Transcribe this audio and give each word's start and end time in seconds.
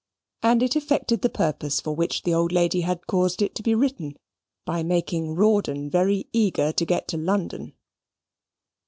And 0.41 0.63
it 0.63 0.75
effected 0.75 1.21
the 1.21 1.29
purpose 1.29 1.79
for 1.79 1.95
which 1.95 2.23
the 2.23 2.33
old 2.33 2.51
lady 2.51 2.81
had 2.81 3.05
caused 3.05 3.39
it 3.39 3.53
to 3.53 3.61
be 3.61 3.75
written, 3.75 4.17
by 4.65 4.81
making 4.81 5.35
Rawdon 5.35 5.91
very 5.91 6.25
eager 6.33 6.71
to 6.71 6.85
get 6.85 7.07
to 7.09 7.17
London. 7.17 7.75